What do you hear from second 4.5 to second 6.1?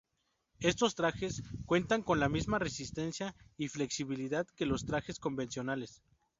que los trajes convencionales.